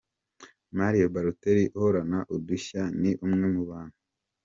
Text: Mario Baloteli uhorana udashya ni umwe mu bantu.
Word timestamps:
Mario 0.77 1.05
Baloteli 1.13 1.63
uhorana 1.77 2.19
udashya 2.35 2.83
ni 3.01 3.11
umwe 3.25 3.45
mu 3.53 3.63
bantu. 3.69 3.97